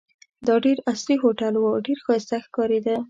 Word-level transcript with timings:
دا 0.47 0.55
ډېر 0.65 0.77
عصري 0.91 1.15
هوټل 1.23 1.53
وو، 1.57 1.71
ډېر 1.85 1.97
ښایسته 2.05 2.35
ښکارېده. 2.45 2.95